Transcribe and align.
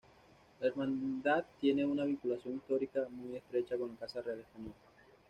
La 0.59 0.65
Hermandad 0.67 1.45
tiene 1.59 1.85
una 1.85 2.05
vinculación 2.05 2.55
histórica 2.55 3.07
muy 3.11 3.35
estrecha 3.37 3.77
con 3.77 3.89
la 3.89 3.97
Casa 3.97 4.19
Real 4.23 4.39
Española. 4.39 4.73